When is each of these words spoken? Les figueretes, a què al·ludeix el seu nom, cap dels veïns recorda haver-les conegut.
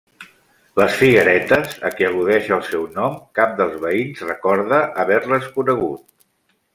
Les 0.81 0.93
figueretes, 1.01 1.75
a 1.89 1.91
què 1.99 2.07
al·ludeix 2.07 2.49
el 2.57 2.63
seu 2.69 2.87
nom, 2.95 3.19
cap 3.41 3.53
dels 3.59 3.75
veïns 3.83 4.23
recorda 4.31 4.81
haver-les 5.05 5.47
conegut. 5.59 6.07